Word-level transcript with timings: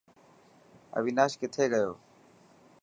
اويناش 0.97 1.31
ڪٿي 1.41 1.65
گيو. 1.71 1.91